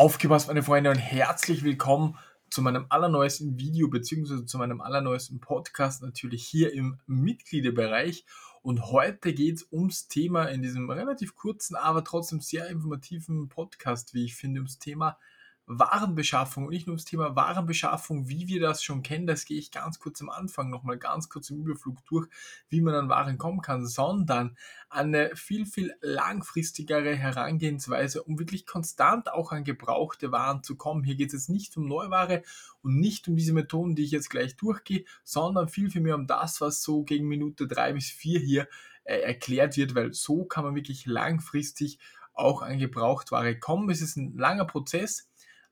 Aufgepasst, 0.00 0.48
meine 0.48 0.62
Freunde, 0.62 0.88
und 0.88 0.96
herzlich 0.96 1.62
willkommen 1.62 2.16
zu 2.48 2.62
meinem 2.62 2.86
allerneuesten 2.88 3.58
Video 3.58 3.88
beziehungsweise 3.88 4.46
zu 4.46 4.56
meinem 4.56 4.80
allerneuesten 4.80 5.40
Podcast 5.40 6.00
natürlich 6.00 6.46
hier 6.46 6.72
im 6.72 6.98
Mitgliederbereich. 7.06 8.24
Und 8.62 8.92
heute 8.92 9.34
geht 9.34 9.56
es 9.56 9.68
ums 9.70 10.08
Thema 10.08 10.44
in 10.44 10.62
diesem 10.62 10.88
relativ 10.88 11.34
kurzen, 11.34 11.76
aber 11.76 12.02
trotzdem 12.02 12.40
sehr 12.40 12.68
informativen 12.68 13.50
Podcast, 13.50 14.14
wie 14.14 14.24
ich 14.24 14.36
finde, 14.36 14.60
ums 14.60 14.78
Thema 14.78 15.18
Warenbeschaffung 15.72 16.64
und 16.64 16.70
nicht 16.70 16.88
nur 16.88 16.94
ums 16.94 17.04
Thema 17.04 17.36
Warenbeschaffung, 17.36 18.28
wie 18.28 18.48
wir 18.48 18.60
das 18.60 18.82
schon 18.82 19.04
kennen, 19.04 19.28
das 19.28 19.44
gehe 19.44 19.58
ich 19.58 19.70
ganz 19.70 20.00
kurz 20.00 20.20
am 20.20 20.28
Anfang 20.28 20.68
nochmal 20.68 20.98
ganz 20.98 21.28
kurz 21.28 21.48
im 21.50 21.60
Überflug 21.60 22.04
durch, 22.06 22.28
wie 22.68 22.80
man 22.80 22.94
an 22.94 23.08
Waren 23.08 23.38
kommen 23.38 23.62
kann, 23.62 23.86
sondern 23.86 24.56
eine 24.88 25.30
viel, 25.36 25.66
viel 25.66 25.94
langfristigere 26.00 27.14
Herangehensweise, 27.14 28.24
um 28.24 28.40
wirklich 28.40 28.66
konstant 28.66 29.32
auch 29.32 29.52
an 29.52 29.62
gebrauchte 29.62 30.32
Waren 30.32 30.64
zu 30.64 30.76
kommen. 30.76 31.04
Hier 31.04 31.14
geht 31.14 31.28
es 31.28 31.34
jetzt 31.34 31.50
nicht 31.50 31.76
um 31.76 31.86
Neuware 31.86 32.42
und 32.82 32.98
nicht 32.98 33.28
um 33.28 33.36
diese 33.36 33.52
Methoden, 33.52 33.94
die 33.94 34.02
ich 34.02 34.10
jetzt 34.10 34.30
gleich 34.30 34.56
durchgehe, 34.56 35.04
sondern 35.22 35.68
viel, 35.68 35.88
viel 35.88 36.02
mehr 36.02 36.16
um 36.16 36.26
das, 36.26 36.60
was 36.60 36.82
so 36.82 37.04
gegen 37.04 37.28
Minute 37.28 37.68
drei 37.68 37.92
bis 37.92 38.10
vier 38.10 38.40
hier 38.40 38.66
äh, 39.04 39.20
erklärt 39.20 39.76
wird, 39.76 39.94
weil 39.94 40.12
so 40.14 40.44
kann 40.44 40.64
man 40.64 40.74
wirklich 40.74 41.06
langfristig 41.06 42.00
auch 42.34 42.62
an 42.62 42.78
Gebrauchtware 42.78 43.58
kommen. 43.58 43.90
Es 43.90 44.00
ist 44.00 44.16
ein 44.16 44.36
langer 44.36 44.64
Prozess, 44.64 45.29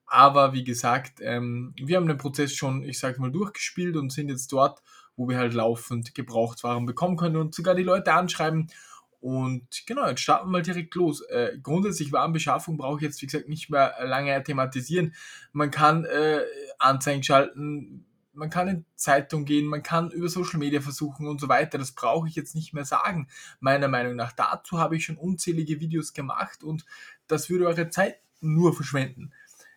aber 0.08 0.52
wie 0.52 0.64
gesagt, 0.64 1.20
ähm, 1.20 1.74
wir 1.76 1.96
haben 1.96 2.08
den 2.08 2.18
Prozess 2.18 2.54
schon, 2.54 2.82
ich 2.82 2.98
sag 2.98 3.18
mal, 3.18 3.30
durchgespielt 3.30 3.96
und 3.96 4.10
sind 4.10 4.28
jetzt 4.28 4.52
dort, 4.52 4.82
wo 5.16 5.28
wir 5.28 5.38
halt 5.38 5.54
laufend 5.54 6.14
Gebrauchtwaren 6.14 6.86
bekommen 6.86 7.16
können 7.16 7.36
und 7.36 7.54
sogar 7.54 7.74
die 7.74 7.82
Leute 7.82 8.12
anschreiben. 8.12 8.68
Und 9.20 9.66
genau, 9.86 10.08
jetzt 10.08 10.20
starten 10.20 10.46
wir 10.46 10.52
mal 10.52 10.62
direkt 10.62 10.94
los. 10.94 11.22
Äh, 11.22 11.58
grundsätzlich 11.62 12.12
Warenbeschaffung 12.12 12.76
brauche 12.76 12.98
ich 12.98 13.02
jetzt, 13.02 13.20
wie 13.20 13.26
gesagt, 13.26 13.48
nicht 13.48 13.68
mehr 13.68 13.94
lange 14.02 14.42
thematisieren. 14.42 15.14
Man 15.52 15.70
kann 15.70 16.04
äh, 16.04 16.40
Anzeigen 16.78 17.22
schalten, 17.24 18.06
man 18.32 18.48
kann 18.48 18.68
in 18.68 18.84
Zeitung 18.94 19.44
gehen, 19.44 19.66
man 19.66 19.82
kann 19.82 20.10
über 20.12 20.28
Social 20.28 20.60
Media 20.60 20.80
versuchen 20.80 21.26
und 21.26 21.40
so 21.40 21.48
weiter. 21.48 21.76
Das 21.76 21.92
brauche 21.92 22.28
ich 22.28 22.36
jetzt 22.36 22.54
nicht 22.54 22.72
mehr 22.72 22.84
sagen, 22.84 23.28
meiner 23.60 23.88
Meinung 23.88 24.14
nach. 24.14 24.32
Dazu 24.32 24.78
habe 24.78 24.96
ich 24.96 25.04
schon 25.04 25.16
unzählige 25.16 25.80
Videos 25.80 26.12
gemacht 26.12 26.62
und 26.62 26.86
das 27.26 27.50
würde 27.50 27.66
eure 27.66 27.90
Zeit 27.90 28.20
nur 28.40 28.72
verschwenden. 28.72 29.32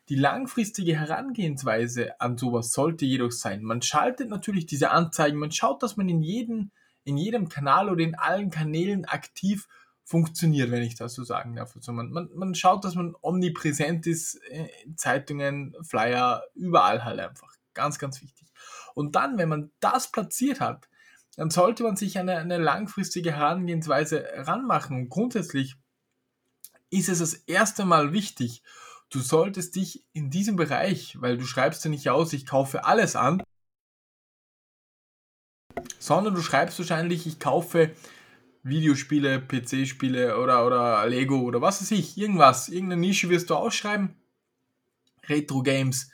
Die 0.09 0.15
langfristige 0.15 0.97
Herangehensweise 0.97 2.19
an 2.19 2.37
sowas 2.37 2.71
sollte 2.71 3.05
jedoch 3.05 3.31
sein, 3.31 3.63
man 3.63 3.81
schaltet 3.81 4.29
natürlich 4.29 4.65
diese 4.65 4.91
Anzeigen, 4.91 5.37
man 5.37 5.51
schaut, 5.51 5.83
dass 5.83 5.95
man 5.97 6.09
in 6.09 6.21
jedem, 6.21 6.71
in 7.03 7.17
jedem 7.17 7.49
Kanal 7.49 7.89
oder 7.89 8.03
in 8.03 8.15
allen 8.15 8.49
Kanälen 8.49 9.05
aktiv 9.05 9.67
funktioniert, 10.03 10.71
wenn 10.71 10.81
ich 10.83 10.95
das 10.95 11.13
so 11.13 11.23
sagen 11.23 11.55
darf. 11.55 11.75
Also 11.75 11.93
man, 11.93 12.11
man, 12.11 12.29
man 12.35 12.55
schaut, 12.55 12.83
dass 12.83 12.95
man 12.95 13.15
omnipräsent 13.21 14.07
ist, 14.07 14.35
äh, 14.49 14.67
Zeitungen, 14.97 15.75
Flyer, 15.83 16.43
überall 16.53 17.05
halt 17.05 17.19
einfach. 17.19 17.55
Ganz, 17.73 17.97
ganz 17.97 18.21
wichtig. 18.21 18.49
Und 18.93 19.15
dann, 19.15 19.37
wenn 19.37 19.47
man 19.47 19.71
das 19.79 20.11
platziert 20.11 20.59
hat, 20.59 20.89
dann 21.37 21.49
sollte 21.49 21.83
man 21.83 21.95
sich 21.95 22.19
eine, 22.19 22.37
eine 22.37 22.57
langfristige 22.57 23.31
Herangehensweise 23.31 24.25
ranmachen. 24.35 24.97
Und 24.97 25.09
grundsätzlich 25.09 25.77
ist 26.89 27.07
es 27.07 27.19
das 27.19 27.33
erste 27.33 27.85
Mal 27.85 28.11
wichtig, 28.11 28.63
du 29.11 29.19
solltest 29.19 29.75
dich 29.75 30.05
in 30.13 30.31
diesem 30.31 30.55
Bereich, 30.55 31.21
weil 31.21 31.37
du 31.37 31.45
schreibst 31.45 31.83
ja 31.83 31.91
nicht 31.91 32.09
aus, 32.09 32.33
ich 32.33 32.45
kaufe 32.45 32.85
alles 32.85 33.15
an, 33.15 33.43
sondern 35.99 36.33
du 36.33 36.41
schreibst 36.41 36.79
wahrscheinlich, 36.79 37.27
ich 37.27 37.39
kaufe 37.39 37.91
Videospiele, 38.63 39.41
PC-Spiele 39.41 40.39
oder, 40.39 40.65
oder 40.65 41.05
Lego 41.07 41.41
oder 41.41 41.61
was 41.61 41.81
weiß 41.81 41.91
ich, 41.91 42.17
irgendwas, 42.17 42.69
irgendeine 42.69 43.01
Nische 43.01 43.29
wirst 43.29 43.49
du 43.49 43.55
ausschreiben. 43.55 44.15
Retro-Games, 45.27 46.09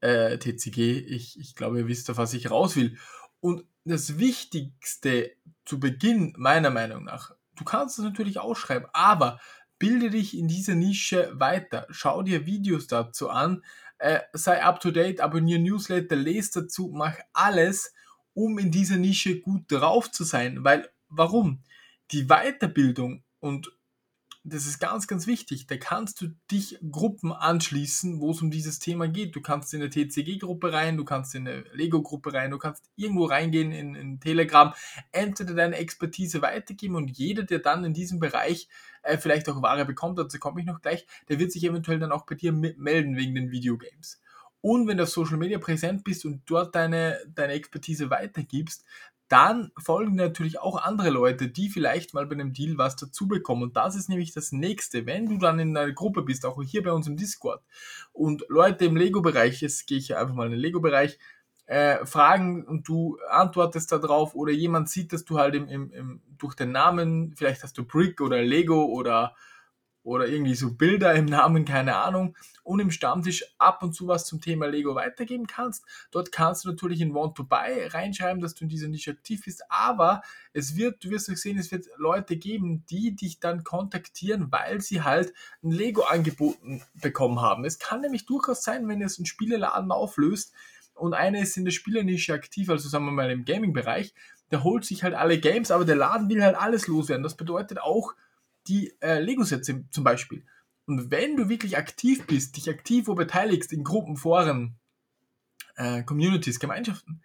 äh, 0.00 0.38
TCG, 0.38 0.98
ich, 0.98 1.38
ich 1.38 1.54
glaube, 1.54 1.78
ihr 1.78 1.88
wisst, 1.88 2.10
auf 2.10 2.16
was 2.16 2.34
ich 2.34 2.50
raus 2.50 2.76
will. 2.76 2.98
Und 3.40 3.64
das 3.84 4.18
Wichtigste 4.18 5.32
zu 5.64 5.78
Beginn, 5.78 6.34
meiner 6.36 6.70
Meinung 6.70 7.04
nach, 7.04 7.32
du 7.56 7.64
kannst 7.64 7.98
es 7.98 8.04
natürlich 8.04 8.38
ausschreiben, 8.38 8.88
aber 8.92 9.40
bilde 9.84 10.08
dich 10.08 10.34
in 10.34 10.48
dieser 10.48 10.74
Nische 10.74 11.30
weiter, 11.34 11.86
schau 11.90 12.22
dir 12.22 12.46
Videos 12.46 12.86
dazu 12.86 13.28
an, 13.28 13.62
äh, 13.98 14.20
sei 14.32 14.62
up 14.62 14.80
to 14.80 14.90
date, 14.90 15.20
abonniere 15.20 15.60
Newsletter, 15.60 16.16
lese 16.16 16.62
dazu, 16.62 16.90
mach 16.94 17.18
alles, 17.34 17.92
um 18.32 18.58
in 18.58 18.70
dieser 18.70 18.96
Nische 18.96 19.40
gut 19.40 19.64
drauf 19.68 20.10
zu 20.10 20.24
sein. 20.24 20.64
Weil, 20.64 20.88
warum? 21.10 21.60
Die 22.12 22.28
Weiterbildung 22.28 23.24
und 23.40 23.72
das 24.46 24.66
ist 24.66 24.78
ganz, 24.78 25.06
ganz 25.06 25.26
wichtig. 25.26 25.66
Da 25.66 25.78
kannst 25.78 26.20
du 26.20 26.28
dich 26.50 26.78
Gruppen 26.90 27.32
anschließen, 27.32 28.20
wo 28.20 28.30
es 28.30 28.42
um 28.42 28.50
dieses 28.50 28.78
Thema 28.78 29.08
geht. 29.08 29.34
Du 29.34 29.40
kannst 29.40 29.72
in 29.72 29.80
eine 29.80 29.88
TCG-Gruppe 29.88 30.70
rein, 30.70 30.98
du 30.98 31.04
kannst 31.04 31.34
in 31.34 31.48
eine 31.48 31.64
Lego-Gruppe 31.72 32.34
rein, 32.34 32.50
du 32.50 32.58
kannst 32.58 32.90
irgendwo 32.94 33.24
reingehen 33.24 33.72
in, 33.72 33.94
in 33.94 34.20
Telegram, 34.20 34.74
entweder 35.12 35.54
deine 35.54 35.76
Expertise 35.76 36.42
weitergeben 36.42 36.94
und 36.94 37.10
jeder, 37.10 37.44
der 37.44 37.60
dann 37.60 37.84
in 37.84 37.94
diesem 37.94 38.18
Bereich 38.18 38.68
äh, 39.04 39.18
vielleicht 39.18 39.48
auch 39.48 39.62
Ware 39.62 39.84
bekommt, 39.84 40.18
dazu 40.18 40.38
komme 40.38 40.60
ich 40.60 40.66
noch 40.66 40.80
gleich, 40.80 41.06
der 41.28 41.38
wird 41.38 41.52
sich 41.52 41.64
eventuell 41.64 41.98
dann 41.98 42.12
auch 42.12 42.26
bei 42.26 42.34
dir 42.34 42.52
melden 42.52 43.16
wegen 43.16 43.34
den 43.34 43.50
Videogames. 43.50 44.20
Und 44.60 44.88
wenn 44.88 44.96
du 44.96 45.02
auf 45.02 45.10
Social 45.10 45.36
Media 45.36 45.58
präsent 45.58 46.04
bist 46.04 46.24
und 46.24 46.42
dort 46.46 46.74
deine, 46.74 47.18
deine 47.34 47.52
Expertise 47.52 48.08
weitergibst, 48.08 48.84
dann 49.28 49.72
folgen 49.78 50.14
natürlich 50.14 50.60
auch 50.60 50.82
andere 50.82 51.10
Leute, 51.10 51.48
die 51.48 51.70
vielleicht 51.70 52.14
mal 52.14 52.26
bei 52.26 52.34
einem 52.34 52.52
Deal 52.52 52.78
was 52.78 52.96
dazu 52.96 53.26
bekommen. 53.26 53.62
Und 53.62 53.76
das 53.76 53.96
ist 53.96 54.08
nämlich 54.08 54.32
das 54.32 54.52
nächste. 54.52 55.06
Wenn 55.06 55.26
du 55.26 55.38
dann 55.38 55.58
in 55.58 55.76
einer 55.76 55.92
Gruppe 55.92 56.22
bist, 56.22 56.44
auch 56.44 56.62
hier 56.62 56.82
bei 56.82 56.92
uns 56.92 57.06
im 57.06 57.16
Discord, 57.16 57.62
und 58.12 58.44
Leute 58.48 58.84
im 58.84 58.96
Lego-Bereich, 58.96 59.60
jetzt 59.60 59.86
gehe 59.86 59.98
ich 59.98 60.16
einfach 60.16 60.34
mal 60.34 60.46
in 60.46 60.52
den 60.52 60.60
Lego-Bereich, 60.60 61.18
äh, 61.66 62.04
fragen 62.04 62.64
und 62.64 62.88
du 62.88 63.18
antwortest 63.30 63.90
darauf 63.92 64.34
oder 64.34 64.52
jemand 64.52 64.88
sieht, 64.88 65.12
dass 65.12 65.24
du 65.24 65.38
halt 65.38 65.54
im, 65.54 65.68
im, 65.68 65.90
im, 65.92 66.22
durch 66.38 66.54
den 66.54 66.72
Namen, 66.72 67.34
vielleicht 67.36 67.62
hast 67.62 67.78
du 67.78 67.84
Brick 67.84 68.20
oder 68.20 68.42
Lego 68.42 68.84
oder 68.84 69.34
oder 70.04 70.28
irgendwie 70.28 70.54
so 70.54 70.74
Bilder 70.74 71.14
im 71.14 71.24
Namen, 71.24 71.64
keine 71.64 71.96
Ahnung, 71.96 72.36
und 72.62 72.78
im 72.78 72.90
Stammtisch 72.90 73.44
ab 73.58 73.82
und 73.82 73.94
zu 73.94 74.06
was 74.06 74.26
zum 74.26 74.40
Thema 74.40 74.66
Lego 74.66 74.94
weitergeben 74.94 75.46
kannst. 75.46 75.84
Dort 76.10 76.30
kannst 76.30 76.64
du 76.64 76.68
natürlich 76.68 77.00
in 77.00 77.14
Want 77.14 77.36
to 77.36 77.44
Buy 77.44 77.86
reinschreiben, 77.86 78.40
dass 78.40 78.54
du 78.54 78.64
in 78.64 78.68
dieser 78.68 78.88
Nische 78.88 79.12
aktiv 79.12 79.44
bist, 79.44 79.64
aber 79.70 80.22
es 80.52 80.76
wird, 80.76 81.02
du 81.02 81.10
wirst 81.10 81.34
sehen, 81.36 81.58
es 81.58 81.72
wird 81.72 81.86
Leute 81.96 82.36
geben, 82.36 82.84
die 82.86 83.16
dich 83.16 83.40
dann 83.40 83.64
kontaktieren, 83.64 84.52
weil 84.52 84.82
sie 84.82 85.02
halt 85.02 85.32
ein 85.62 85.70
Lego 85.70 86.02
angeboten 86.02 86.82
bekommen 86.94 87.40
haben. 87.40 87.64
Es 87.64 87.78
kann 87.78 88.02
nämlich 88.02 88.26
durchaus 88.26 88.62
sein, 88.62 88.86
wenn 88.88 89.00
es 89.00 89.18
einen 89.18 89.26
Spieleladen 89.26 89.90
auflöst 89.90 90.52
und 90.94 91.14
einer 91.14 91.40
ist 91.40 91.56
in 91.56 91.64
der 91.64 91.72
Spielernische 91.72 92.32
aktiv, 92.32 92.70
also 92.70 92.88
sagen 92.88 93.04
wir 93.04 93.12
mal 93.12 93.30
im 93.30 93.44
Gaming-Bereich, 93.44 94.14
der 94.50 94.62
holt 94.62 94.84
sich 94.84 95.02
halt 95.02 95.14
alle 95.14 95.38
Games, 95.38 95.70
aber 95.70 95.84
der 95.84 95.96
Laden 95.96 96.28
will 96.28 96.42
halt 96.42 96.56
alles 96.56 96.86
loswerden. 96.86 97.22
Das 97.22 97.36
bedeutet 97.36 97.80
auch, 97.80 98.14
die 98.68 98.92
äh, 99.00 99.20
Lego-Sets 99.20 99.72
zum 99.90 100.04
Beispiel. 100.04 100.44
Und 100.86 101.10
wenn 101.10 101.36
du 101.36 101.48
wirklich 101.48 101.76
aktiv 101.76 102.26
bist, 102.26 102.56
dich 102.56 102.68
aktiv 102.68 103.06
wo 103.06 103.14
beteiligst 103.14 103.72
in 103.72 103.84
Gruppen, 103.84 104.16
Foren, 104.16 104.76
äh, 105.76 106.02
Communities, 106.02 106.60
Gemeinschaften, 106.60 107.22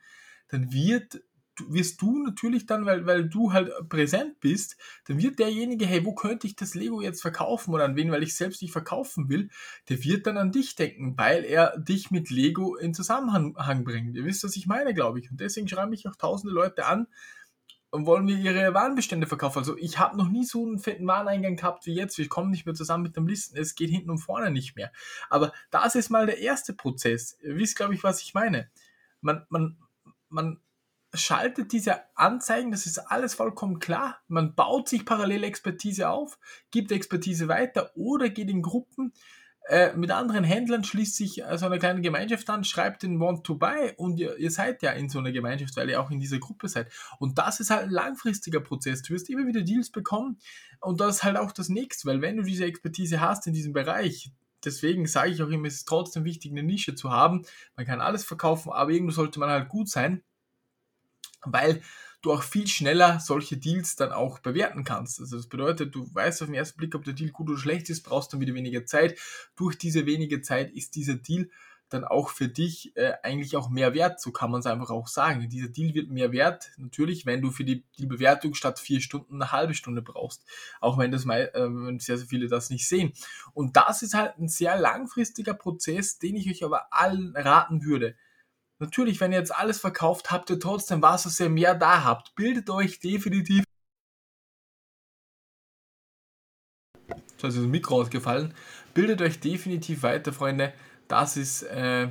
dann 0.48 0.72
wird, 0.72 1.22
wirst 1.68 2.02
du 2.02 2.24
natürlich 2.24 2.66
dann, 2.66 2.86
weil, 2.86 3.06
weil 3.06 3.28
du 3.28 3.54
halt 3.54 3.72
präsent 3.90 4.40
bist, 4.40 4.78
dann 5.08 5.18
wird 5.20 5.40
derjenige, 5.40 5.86
hey, 5.86 6.06
wo 6.06 6.14
könnte 6.14 6.48
ich 6.48 6.56
das 6.56 6.76
Lego 6.76 7.02
jetzt 7.02 7.22
verkaufen 7.22 7.74
oder 7.74 7.86
an 7.86 7.96
wen, 7.96 8.12
weil 8.12 8.24
ich 8.24 8.36
selbst 8.36 8.62
nicht 8.62 8.72
verkaufen 8.72 9.30
will, 9.30 9.50
der 9.90 10.04
wird 10.04 10.28
dann 10.28 10.38
an 10.38 10.52
dich 10.52 10.76
denken, 10.76 11.18
weil 11.18 11.44
er 11.44 11.78
dich 11.78 12.12
mit 12.12 12.30
Lego 12.30 12.76
in 12.76 12.94
Zusammenhang 12.94 13.84
bringt. 13.84 14.16
Ihr 14.16 14.26
wisst, 14.26 14.44
was 14.44 14.56
ich 14.56 14.68
meine, 14.68 14.94
glaube 14.94 15.20
ich. 15.20 15.30
Und 15.32 15.40
deswegen 15.40 15.68
schreiben 15.68 15.92
mich 15.92 16.08
auch 16.08 16.16
tausende 16.16 16.54
Leute 16.54 16.86
an, 16.86 17.08
und 17.92 18.06
wollen 18.06 18.28
wir 18.28 18.38
ihre 18.38 18.74
Warenbestände 18.74 19.28
verkaufen. 19.28 19.60
Also 19.60 19.76
ich 19.78 19.98
habe 19.98 20.18
noch 20.18 20.30
nie 20.30 20.46
so 20.46 20.66
einen 20.66 20.80
fetten 20.80 21.08
Wareneingang 21.08 21.56
gehabt 21.56 21.86
wie 21.86 21.96
jetzt. 21.96 22.18
Wir 22.18 22.28
kommen 22.28 22.52
nicht 22.52 22.66
mehr 22.66 22.76
zusammen 22.76 23.04
mit 23.04 23.16
dem 23.16 23.28
Listen. 23.28 23.58
Es 23.58 23.76
geht 23.76 23.90
hinten 23.90 24.12
und 24.12 24.20
vorne 24.20 24.52
nicht 24.52 24.76
mehr. 24.76 24.92
Aber 25.30 25.54
das 25.72 25.96
ist 25.96 26.10
mal 26.10 26.26
der 26.26 26.38
erste 26.38 26.74
Prozess. 26.74 27.38
Ihr 27.42 27.56
wisst, 27.56 27.76
glaube 27.76 27.96
ich, 27.96 28.04
was 28.04 28.22
ich 28.22 28.34
meine. 28.34 28.70
Man, 29.22 29.46
man, 29.50 29.78
man 30.30 30.60
schaltet 31.14 31.72
diese 31.72 32.02
Anzeigen, 32.16 32.72
das 32.72 32.86
ist 32.86 33.00
alles 33.00 33.34
vollkommen 33.34 33.80
klar. 33.80 34.20
Man 34.28 34.56
baut 34.56 34.90
sich 34.90 35.06
parallel 35.06 35.44
Expertise 35.44 36.10
auf, 36.10 36.38
gibt 36.72 36.92
Expertise 36.92 37.48
weiter 37.48 37.92
oder 37.96 38.30
geht 38.30 38.50
in 38.50 38.62
Gruppen 38.62 39.14
äh, 39.70 39.96
mit 39.96 40.10
anderen 40.10 40.44
Händlern 40.44 40.84
schließt 40.84 41.16
sich 41.16 41.44
äh, 41.44 41.58
so 41.58 41.68
eine 41.68 41.78
kleine 41.78 42.02
Gemeinschaft 42.02 42.50
an, 42.50 42.64
schreibt 42.64 43.04
den 43.04 43.20
Want 43.20 43.44
to 43.44 43.56
Buy 43.56 43.94
und 43.98 44.20
ihr, 44.20 44.36
ihr, 44.38 44.50
seid 44.50 44.82
ja 44.82 44.92
in 44.92 45.10
so 45.10 45.20
einer 45.20 45.32
Gemeinschaft, 45.32 45.78
weil 45.78 45.88
ihr 45.92 46.02
auch 46.02 46.10
in 46.10 46.20
dieser 46.20 46.40
Gruppe 46.40 46.68
seid. 46.68 46.92
Und 47.20 47.38
das 47.38 47.60
ist 47.60 47.70
halt 47.70 47.84
ein 47.84 47.92
langfristiger 47.92 48.62
Prozess. 48.62 49.04
Du 49.04 49.14
wirst 49.14 49.30
immer 49.30 49.46
wieder 49.46 49.62
Deals 49.62 49.92
bekommen 49.92 50.40
und 50.82 51.00
das 51.00 51.18
ist 51.18 51.24
halt 51.24 51.38
auch 51.38 51.52
das 51.52 51.70
nächste, 51.70 52.08
weil 52.08 52.20
wenn 52.22 52.38
du 52.38 52.44
diese 52.44 52.66
Expertise 52.66 53.22
hast 53.22 53.46
in 53.46 53.54
diesem 53.54 53.74
Bereich, 53.74 54.32
deswegen 54.66 55.06
sage 55.06 55.30
ich 55.30 55.44
auch 55.44 55.50
immer, 55.50 55.68
es 55.68 55.76
ist 55.76 55.88
trotzdem 55.88 56.26
wichtig, 56.26 56.52
eine 56.52 56.64
Nische 56.64 56.96
zu 56.96 57.12
haben. 57.12 57.44
Man 57.76 57.86
kann 57.86 58.02
alles 58.02 58.26
verkaufen, 58.26 58.72
aber 58.72 58.90
irgendwo 58.90 59.12
sollte 59.12 59.40
man 59.40 59.50
halt 59.50 59.70
gut 59.70 59.88
sein, 59.88 60.24
weil 61.44 61.82
du 62.22 62.34
auch 62.34 62.44
viel 62.44 62.68
schneller 62.68 63.20
solche 63.20 63.58
Deals 63.58 63.96
dann 63.96 64.12
auch 64.12 64.40
bewerten 64.40 64.84
kannst. 64.84 65.20
Also 65.20 65.38
das 65.38 65.48
bedeutet, 65.48 65.96
du 65.96 66.14
weißt 66.14 66.42
auf 66.42 66.48
den 66.48 66.56
ersten 66.56 66.78
Blick, 66.78 66.96
ob 66.96 67.06
der 67.06 67.14
Deal 67.14 67.32
gut 67.32 67.50
oder 67.50 67.60
schlecht 67.60 67.90
ist, 67.90 68.04
brauchst 68.04 68.34
dann 68.34 68.42
wieder 68.42 68.54
weniger 68.54 68.86
Zeit. 68.86 69.18
Durch 69.56 69.78
diese 69.78 70.06
wenige 70.06 70.42
Zeit 70.42 70.72
ist 70.72 70.96
dieser 70.96 71.16
Deal 71.16 71.50
dann 71.90 72.04
auch 72.04 72.30
für 72.30 72.48
dich 72.48 72.96
äh, 72.96 73.14
eigentlich 73.24 73.58
auch 73.58 73.70
mehr 73.70 73.94
wert. 73.94 74.22
So 74.22 74.32
kann 74.32 74.52
man 74.52 74.60
es 74.60 74.66
einfach 74.66 74.90
auch 74.92 75.08
sagen. 75.08 75.50
Dieser 75.50 75.70
Deal 75.70 75.94
wird 75.94 76.10
mehr 76.10 76.32
wert, 76.32 76.72
natürlich, 76.78 77.26
wenn 77.26 77.42
du 77.42 77.52
für 77.52 77.64
die, 77.64 77.84
die 77.98 78.06
Bewertung 78.06 78.54
statt 78.54 78.80
vier 78.80 79.02
Stunden 79.02 79.42
eine 79.42 79.52
halbe 79.52 79.74
Stunde 79.74 80.02
brauchst. 80.02 80.46
Auch 80.80 80.98
wenn 80.98 81.12
das 81.12 81.26
mal, 81.26 81.50
äh, 81.54 81.62
wenn 81.62 82.00
sehr, 82.00 82.18
sehr 82.18 82.28
viele 82.28 82.48
das 82.48 82.70
nicht 82.70 82.88
sehen. 82.88 83.14
Und 83.54 83.76
das 83.76 84.02
ist 84.04 84.14
halt 84.14 84.38
ein 84.38 84.48
sehr 84.48 84.80
langfristiger 84.80 85.54
Prozess, 85.54 86.20
den 86.20 86.36
ich 86.36 86.50
euch 86.50 86.64
aber 86.64 86.94
allen 86.94 87.36
raten 87.36 87.84
würde. 87.84 88.16
Natürlich, 88.80 89.20
wenn 89.20 89.32
ihr 89.32 89.40
jetzt 89.40 89.54
alles 89.54 89.80
verkauft, 89.80 90.32
habt 90.32 90.50
ihr 90.50 90.60
trotzdem 90.60 91.02
was, 91.02 91.24
dass 91.24 91.40
ihr 91.40 91.50
mehr 91.50 91.76
da 91.76 92.04
habt. 92.04 92.34
Bildet 92.36 92.70
euch 92.70 93.00
definitiv. 93.00 93.64
So 97.38 97.48
ist 97.48 97.58
das 97.58 97.66
Mikro 97.66 98.02
ausgefallen. 98.02 98.54
Bildet 98.94 99.22
euch 99.22 99.40
definitiv 99.40 100.04
weiter, 100.04 100.34
Freunde 100.34 100.74
das 101.10 101.38
ist 101.38 101.64
äh, 101.64 102.08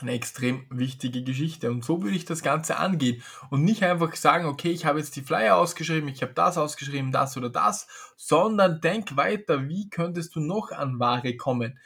eine 0.00 0.12
extrem 0.12 0.66
wichtige 0.68 1.22
Geschichte. 1.22 1.70
Und 1.70 1.84
so 1.84 2.02
würde 2.02 2.16
ich 2.16 2.26
das 2.26 2.42
Ganze 2.42 2.76
angehen. 2.76 3.22
Und 3.48 3.64
nicht 3.64 3.82
einfach 3.82 4.14
sagen, 4.16 4.44
okay, 4.44 4.70
ich 4.70 4.84
habe 4.84 4.98
jetzt 4.98 5.16
die 5.16 5.22
Flyer 5.22 5.56
ausgeschrieben, 5.56 6.08
ich 6.08 6.20
habe 6.20 6.34
das 6.34 6.58
ausgeschrieben, 6.58 7.12
das 7.12 7.36
oder 7.38 7.48
das, 7.48 7.86
sondern 8.16 8.80
denk 8.82 9.16
weiter, 9.16 9.68
wie 9.68 9.88
könntest 9.88 10.34
du 10.34 10.40
noch 10.40 10.72
an 10.72 10.98
Ware 10.98 11.36
kommen. 11.36 11.78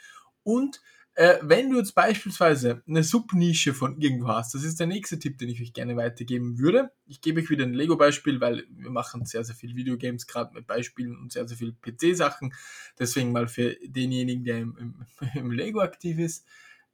Und 0.43 0.81
äh, 1.21 1.37
wenn 1.43 1.69
du 1.69 1.77
jetzt 1.77 1.93
beispielsweise 1.93 2.81
eine 2.87 3.03
Subnische 3.03 3.75
von 3.75 4.01
irgendwo 4.01 4.29
hast, 4.29 4.55
das 4.55 4.63
ist 4.63 4.79
der 4.79 4.87
nächste 4.87 5.19
Tipp, 5.19 5.37
den 5.37 5.49
ich 5.49 5.61
euch 5.61 5.71
gerne 5.71 5.95
weitergeben 5.95 6.57
würde. 6.57 6.91
Ich 7.05 7.21
gebe 7.21 7.41
euch 7.41 7.49
wieder 7.51 7.63
ein 7.63 7.75
Lego-Beispiel, 7.75 8.41
weil 8.41 8.65
wir 8.71 8.89
machen 8.89 9.23
sehr, 9.25 9.43
sehr 9.43 9.53
viel 9.53 9.75
Videogames, 9.75 10.25
gerade 10.25 10.51
mit 10.55 10.65
Beispielen 10.65 11.15
und 11.15 11.31
sehr, 11.31 11.47
sehr 11.47 11.57
viel 11.57 11.73
PC-Sachen. 11.73 12.55
Deswegen 12.97 13.31
mal 13.31 13.47
für 13.47 13.77
denjenigen, 13.85 14.43
der 14.43 14.57
im, 14.61 14.75
im, 14.79 15.05
im 15.35 15.51
Lego 15.51 15.81
aktiv 15.81 16.17
ist. 16.17 16.43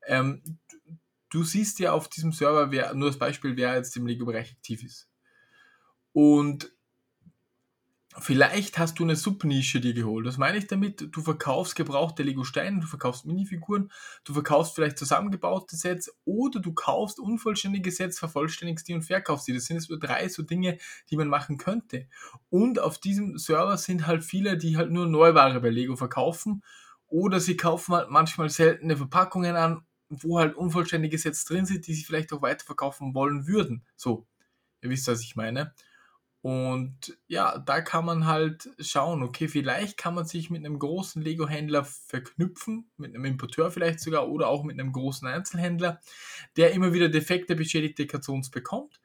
Ähm, 0.06 0.42
du 1.30 1.44
siehst 1.44 1.80
ja 1.80 1.94
auf 1.94 2.10
diesem 2.10 2.34
Server, 2.34 2.70
wer, 2.70 2.94
nur 2.96 3.08
das 3.08 3.18
Beispiel, 3.18 3.56
wer 3.56 3.76
jetzt 3.76 3.96
im 3.96 4.08
Lego-Bereich 4.08 4.52
aktiv 4.52 4.84
ist. 4.84 5.08
Und 6.12 6.74
Vielleicht 8.20 8.80
hast 8.80 8.98
du 8.98 9.04
eine 9.04 9.16
Subnische 9.16 9.80
dir 9.80 9.94
geholt. 9.94 10.26
Was 10.26 10.38
meine 10.40 10.58
ich 10.58 10.66
damit? 10.66 11.16
Du 11.16 11.22
verkaufst 11.22 11.76
gebrauchte 11.76 12.24
Lego-Steine, 12.24 12.80
du 12.80 12.88
verkaufst 12.88 13.26
Minifiguren, 13.26 13.92
du 14.24 14.34
verkaufst 14.34 14.74
vielleicht 14.74 14.98
zusammengebaute 14.98 15.76
Sets 15.76 16.12
oder 16.26 16.60
du 16.60 16.74
kaufst 16.74 17.20
unvollständige 17.20 17.92
Sets, 17.92 18.18
vervollständigst 18.18 18.88
die 18.88 18.96
und 18.96 19.04
verkaufst 19.04 19.48
die. 19.48 19.54
Das 19.54 19.66
sind 19.66 19.78
jetzt 19.78 19.90
nur 19.92 20.00
drei 20.00 20.28
so 20.30 20.42
Dinge, 20.42 20.80
die 21.12 21.18
man 21.18 21.28
machen 21.28 21.60
könnte. 21.60 22.08
Und 22.50 22.80
auf 22.80 22.98
diesem 22.98 23.38
Server 23.38 23.78
sind 23.78 24.08
halt 24.08 24.24
viele, 24.24 24.58
die 24.58 24.78
halt 24.78 24.90
nur 24.90 25.06
Neuware 25.06 25.62
bei 25.62 25.70
Lego 25.70 25.96
verkaufen 25.96 26.64
oder 27.08 27.40
sie 27.40 27.56
kaufen 27.56 27.94
halt 27.94 28.10
manchmal 28.10 28.50
seltene 28.50 28.98
Verpackungen 28.98 29.56
an, 29.56 29.86
wo 30.10 30.40
halt 30.40 30.56
unvollständige 30.56 31.20
Sets 31.20 31.46
drin 31.46 31.68
sind, 31.68 31.86
die 31.86 31.94
sie 31.94 32.04
vielleicht 32.04 32.34
auch 32.34 32.42
weiterverkaufen 32.42 33.14
wollen 33.14 33.46
würden. 33.46 33.86
So, 33.96 34.26
ihr 34.82 34.90
wisst, 34.90 35.08
was 35.08 35.22
ich 35.22 35.36
meine. 35.36 35.74
Und 36.42 37.18
ja, 37.28 37.58
da 37.58 37.82
kann 37.82 38.06
man 38.06 38.28
halt 38.28 38.70
schauen, 38.80 39.24
okay, 39.24 39.48
vielleicht 39.48 39.98
kann 39.98 40.14
man 40.14 40.26
sich 40.26 40.50
mit 40.50 40.64
einem 40.64 40.80
großen 40.80 41.22
Lego-Händler 41.22 41.84
verknüpfen, 41.84 42.90
mit 42.96 43.14
einem 43.14 43.26
Importeur 43.26 43.72
vielleicht 43.72 44.00
sogar 44.00 44.30
oder 44.30 44.48
auch 44.48 44.64
mit 44.64 44.80
einem 44.80 44.92
großen 44.92 45.28
Einzelhändler, 45.28 46.00
der 46.56 46.72
immer 46.72 46.94
wieder 46.94 47.10
defekte, 47.10 47.56
beschädigte 47.56 48.06
Kartons 48.06 48.52
bekommt 48.52 49.00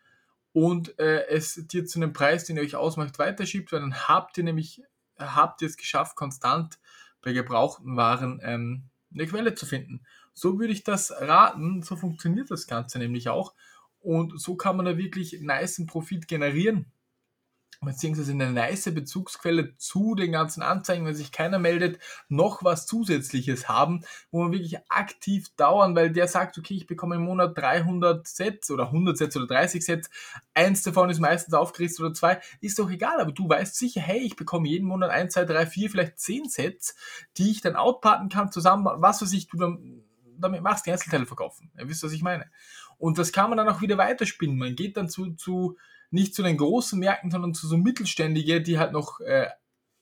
und 0.52 0.98
äh, 0.98 1.26
es 1.28 1.54
dir 1.66 1.86
zu 1.86 1.98
einem 1.98 2.12
Preis, 2.12 2.44
den 2.44 2.56
ihr 2.56 2.62
euch 2.62 2.76
ausmacht, 2.76 3.18
weiterschiebt, 3.18 3.72
weil 3.72 3.80
dann 3.80 4.08
habt 4.08 4.36
ihr 4.36 4.44
nämlich, 4.44 4.82
habt 5.18 5.62
ihr 5.62 5.68
es 5.68 5.78
geschafft, 5.78 6.16
konstant 6.16 6.78
bei 7.22 7.32
gebrauchten 7.32 7.96
Waren 7.96 8.40
ähm, 8.42 8.84
eine 9.12 9.26
Quelle 9.26 9.54
zu 9.54 9.64
finden. 9.64 10.04
So 10.34 10.58
würde 10.58 10.72
ich 10.72 10.84
das 10.84 11.10
raten, 11.10 11.82
so 11.82 11.96
funktioniert 11.96 12.50
das 12.50 12.66
Ganze 12.66 12.98
nämlich 12.98 13.30
auch 13.30 13.54
und 14.00 14.38
so 14.40 14.56
kann 14.56 14.76
man 14.76 14.86
da 14.86 14.98
wirklich 14.98 15.40
nice 15.40 15.84
Profit 15.86 16.28
generieren 16.28 16.92
beziehungsweise 17.84 18.32
eine 18.32 18.52
nice 18.52 18.92
Bezugsquelle 18.94 19.76
zu 19.76 20.14
den 20.14 20.32
ganzen 20.32 20.62
Anzeigen, 20.62 21.04
wenn 21.04 21.14
sich 21.14 21.32
keiner 21.32 21.58
meldet, 21.58 21.98
noch 22.28 22.64
was 22.64 22.86
Zusätzliches 22.86 23.68
haben, 23.68 24.04
wo 24.30 24.42
man 24.42 24.52
wirklich 24.52 24.78
aktiv 24.88 25.48
dauern, 25.56 25.94
weil 25.96 26.10
der 26.10 26.28
sagt, 26.28 26.58
okay, 26.58 26.74
ich 26.74 26.86
bekomme 26.86 27.16
im 27.16 27.22
Monat 27.22 27.56
300 27.58 28.26
Sets 28.26 28.70
oder 28.70 28.86
100 28.86 29.18
Sets 29.18 29.36
oder 29.36 29.46
30 29.46 29.84
Sets, 29.84 30.10
eins 30.54 30.82
davon 30.82 31.10
ist 31.10 31.20
meistens 31.20 31.54
aufgerissen 31.54 32.04
oder 32.04 32.14
zwei, 32.14 32.40
ist 32.60 32.78
doch 32.78 32.90
egal, 32.90 33.20
aber 33.20 33.32
du 33.32 33.48
weißt 33.48 33.76
sicher, 33.76 34.00
hey, 34.00 34.20
ich 34.20 34.36
bekomme 34.36 34.68
jeden 34.68 34.86
Monat 34.86 35.10
1, 35.10 35.34
2, 35.34 35.44
3, 35.44 35.66
4, 35.66 35.90
vielleicht 35.90 36.18
10 36.18 36.48
Sets, 36.48 36.94
die 37.36 37.50
ich 37.50 37.60
dann 37.60 37.76
outparten 37.76 38.28
kann, 38.28 38.52
zusammen, 38.52 38.84
was 38.84 39.22
weiß 39.22 39.32
ich, 39.32 39.48
du 39.48 39.56
dann 39.56 40.02
damit 40.38 40.62
machst, 40.62 40.86
die 40.86 40.92
Einzelteile 40.92 41.26
verkaufen. 41.26 41.70
Ihr 41.78 41.88
wisst, 41.88 42.02
was 42.02 42.12
ich 42.12 42.22
meine. 42.22 42.50
Und 42.98 43.18
das 43.18 43.32
kann 43.32 43.50
man 43.50 43.56
dann 43.56 43.68
auch 43.68 43.80
wieder 43.80 43.98
weiterspinnen. 43.98 44.58
Man 44.58 44.76
geht 44.76 44.96
dann 44.96 45.08
zu, 45.08 45.32
zu 45.34 45.76
nicht 46.12 46.34
zu 46.34 46.42
den 46.42 46.56
großen 46.56 46.98
Märkten, 46.98 47.30
sondern 47.30 47.54
zu 47.54 47.66
so 47.66 47.76
mittelständige, 47.76 48.60
die 48.60 48.78
halt 48.78 48.92
noch 48.92 49.20
äh, 49.20 49.48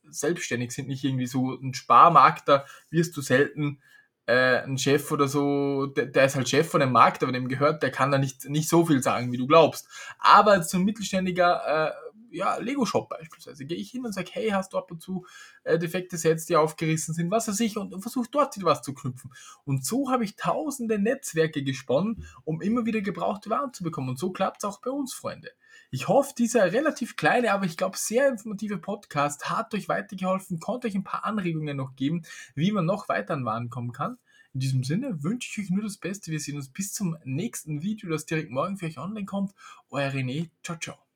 selbstständig 0.09 0.73
sind, 0.73 0.89
nicht 0.89 1.05
irgendwie 1.05 1.27
so 1.27 1.55
ein 1.55 1.75
Sparmarkt, 1.75 2.49
da 2.49 2.65
wirst 2.91 3.17
du 3.17 3.23
selten 3.23 3.81
äh, 4.27 4.63
ein 4.63 4.79
Chef 4.79 5.11
oder 5.11 5.29
so, 5.29 5.87
der, 5.87 6.07
der, 6.07 6.27
ist 6.27 6.37
halt 6.37 6.49
Chef 6.49 6.69
von 6.69 6.81
dem 6.81 6.93
Markt, 6.93 7.23
aber 7.23 7.33
dem 7.33 7.49
gehört, 7.49 7.83
der 7.83 7.91
kann 7.91 8.11
da 8.11 8.19
nicht, 8.19 8.49
nicht 8.49 8.69
so 8.69 8.87
viel 8.87 9.03
sagen, 9.03 9.33
wie 9.33 9.37
du 9.37 9.47
glaubst. 9.47 9.89
Aber 10.19 10.63
so 10.63 10.79
ein 10.79 10.85
mittelständiger 10.85 11.89
äh, 11.89 11.93
ja, 12.31 12.57
Lego-Shop 12.57 13.09
beispielsweise, 13.09 13.65
gehe 13.65 13.79
ich 13.79 13.91
hin 13.91 14.05
und 14.05 14.13
sage, 14.13 14.31
hey, 14.33 14.51
hast 14.51 14.73
du 14.73 14.79
ab 14.79 14.91
und 14.91 15.01
zu 15.01 15.27
äh, 15.65 15.79
defekte 15.79 16.17
Sets, 16.17 16.47
die 16.47 16.57
aufgerissen 16.57 17.15
sind, 17.15 17.31
was 17.31 17.49
weiß 17.49 17.61
ich, 17.61 17.77
und, 17.77 17.93
und 17.93 18.03
versuche 18.03 18.29
dort 18.31 18.51
was 18.63 18.83
zu 18.83 18.95
knüpfen. 18.95 19.33
Und 19.65 19.85
so 19.85 20.11
habe 20.11 20.25
ich 20.25 20.37
tausende 20.37 20.99
Netzwerke 20.99 21.63
gesponnen, 21.63 22.27
um 22.45 22.61
immer 22.61 22.87
wieder 22.87 23.01
gebrauchte 23.01 23.51
Waren 23.51 23.73
zu 23.73 23.85
bekommen. 23.85 24.11
Und 24.11 24.19
so 24.19 24.33
klappt 24.33 24.59
es 24.59 24.69
auch 24.69 24.81
bei 24.81 24.91
uns, 24.91 25.15
Freunde. 25.15 25.51
Ich 25.91 26.09
hoffe, 26.09 26.35
dieser 26.37 26.73
relativ 26.73 27.17
kleine, 27.17 27.53
aber 27.53 27.65
ich 27.65 27.77
glaube 27.77 27.97
sehr 27.97 28.29
informative 28.29 28.79
Podcast 28.79 29.51
hat 29.51 29.75
euch 29.75 29.89
weitergeholfen, 29.89 30.61
konnte 30.61 30.89
euch 30.89 30.95
ein 30.95 31.05
paar 31.05 31.25
Anregungen 31.25 31.77
noch 31.77 31.97
geben, 31.97 32.23
wie 32.55 32.73
man 32.73 32.87
noch 32.87 33.09
weiter 33.09 33.35
an 33.35 33.45
Waren 33.45 33.71
kommen 33.71 33.93
kann. 33.93 34.19
In 34.53 34.61
diesem 34.61 34.83
Sinne 34.83 35.23
wünsche 35.23 35.49
ich 35.51 35.65
euch 35.65 35.71
nur 35.71 35.83
das 35.83 35.99
Beste. 35.99 36.31
Wir 36.31 36.41
sehen 36.41 36.57
uns 36.57 36.69
bis 36.69 36.93
zum 36.93 37.17
nächsten 37.25 37.83
Video, 37.83 38.11
das 38.11 38.27
direkt 38.27 38.51
morgen 38.51 38.77
für 38.77 38.87
euch 38.87 38.99
online 38.99 39.27
kommt. 39.27 39.55
Euer 39.91 40.11
René. 40.11 40.51
Ciao, 40.63 40.79
ciao. 40.79 41.10